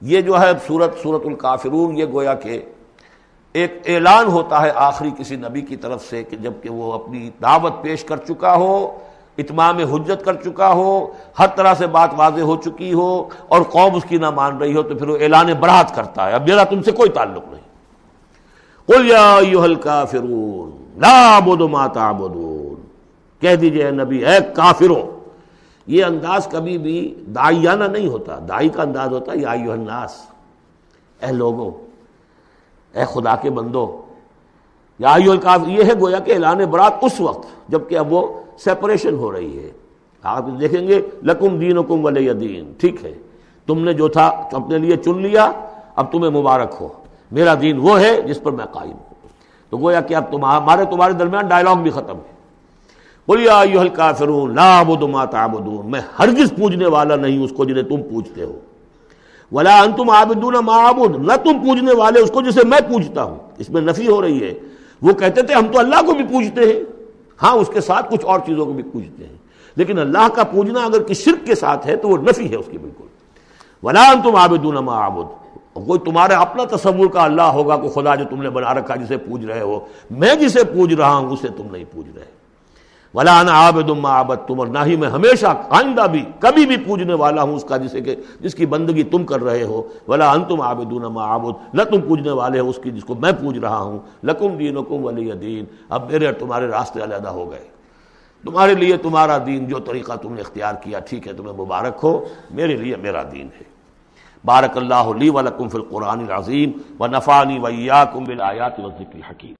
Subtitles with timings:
[0.00, 2.62] یہ جو ہے صورت صورت الکافرون، یہ گویا کہ
[3.52, 7.82] ایک اعلان ہوتا ہے آخری کسی نبی کی طرف سے کہ جبکہ وہ اپنی دعوت
[7.82, 8.98] پیش کر چکا ہو،
[9.38, 11.06] اتمام حجت کر چکا ہو،
[11.38, 14.74] ہر طرح سے بات واضح ہو چکی ہو اور قوم اس کی نہ مان رہی
[14.74, 17.62] ہو تو پھر وہ اعلان برات کرتا ہے۔ اب میرا تم سے کوئی تعلق نہیں۔
[23.40, 25.19] کہہ دیجیے نبی، اے کافروں
[25.90, 30.26] یہ انداز کبھی بھی دائیانہ نہیں ہوتا۔ دائی کا انداز ہوتا ہے، یا الناس،
[31.22, 31.70] اے لوگوں،
[32.98, 34.02] اے خدا کے بندو
[34.98, 35.16] یا
[35.66, 39.70] یہ ہے گویا کہ اعلان برات اس وقت، جبکہ اب وہ سیپریشن ہو رہی ہے۔
[40.22, 43.14] آپ دیکھیں گے، لکم دین حکم ولی دین۔ ٹھیک ہے،
[43.66, 45.52] تم نے جو تھا اپنے لیے چن لیا،
[45.96, 46.88] اب تمہیں مبارک ہو۔
[47.32, 49.28] میرا دین وہ ہے جس پر میں قائم ہوں۔
[49.70, 52.39] تو گویا کہ اب ہمارے تمہارے درمیان ڈائلاگ بھی ختم ہے۔
[53.28, 58.44] بولیا کافرون لا ما تعبدون، میں ہرگز پوجنے والا نہیں اس کو جنہیں تم پوچھتے
[58.44, 58.58] ہو۔
[59.52, 63.38] ولا انتم عابدون ما عبد، نہ تم پوجنے والے اس کو جسے میں پوچھتا ہوں۔
[63.58, 64.54] اس میں نفی ہو رہی ہے۔
[65.02, 66.80] وہ کہتے تھے، ہم تو اللہ کو بھی پوجتے ہیں۔
[67.42, 69.36] ہاں اس کے ساتھ کچھ اور چیزوں کو بھی پوجتے ہیں۔
[69.76, 72.66] لیکن اللہ کا پوجنا اگر کسی شرک کے ساتھ ہے تو وہ نفی ہے اس
[72.70, 73.06] کی بالکل۔
[73.82, 75.24] ولا انتم عابدون ما عبد،
[75.72, 79.16] کوئی تمہارے اپنا تصور کا اللہ ہوگا کہ خدا جو تم نے بنا رکھا جسے
[79.16, 79.80] پوج رہے ہو۔
[80.10, 82.40] میں جسے پوج رہا ہوں، اسے تم نہیں پوج رہے۔
[83.14, 87.42] ولا عابد آبد تم اور نہ ہی میں ہمیشہ آئندہ بھی، کبھی بھی پوجنے والا
[87.42, 90.60] ہوں اس کا، جسے کہ جس کی بندگی تم کر رہے ہو۔ ولا ان تم
[90.60, 93.98] آبد آبد نہ تم پوجنے والے ہو اس کی جس کو میں پوج رہا ہوں۔
[94.24, 97.68] لکم دین حکم ولی دین۔ اب میرے اور تمہارے راستے علیحدہ ہو گئے۔
[98.44, 102.24] تمہارے لیے تمہارا دین جو طریقہ تم نے اختیار کیا، ٹھیک ہے، تمہیں مبارک ہو۔
[102.50, 103.64] میرے لیے میرا دین ہے۔
[104.44, 109.54] بارک اللہ لی ولکم فی القرآن العظیم و نفانی ویا کم بالآیات و ذکر حکیم